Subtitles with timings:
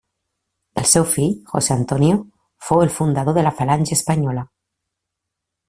[0.81, 2.17] El seu fill, José Antonio
[2.69, 4.47] fou el fundador de la Falange Espanyola.